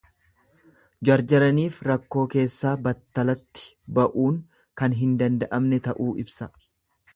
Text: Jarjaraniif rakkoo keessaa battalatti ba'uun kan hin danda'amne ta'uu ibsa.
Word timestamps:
Jarjaraniif 1.09 1.77
rakkoo 1.87 2.23
keessaa 2.35 2.73
battalatti 2.89 3.69
ba'uun 3.99 4.41
kan 4.83 4.99
hin 5.05 5.15
danda'amne 5.23 5.83
ta'uu 5.91 6.11
ibsa. 6.27 6.53